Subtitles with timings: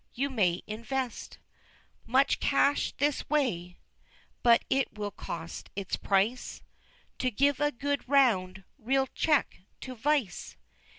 [0.15, 1.37] You may invest
[2.07, 3.77] Much cash this way
[4.41, 6.63] but it will cost its price,
[7.19, 10.57] To give a good, round, real cheque to Vice!